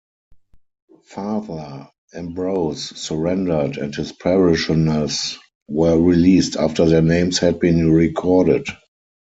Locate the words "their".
6.87-7.03